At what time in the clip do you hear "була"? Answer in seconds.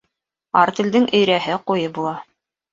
2.01-2.19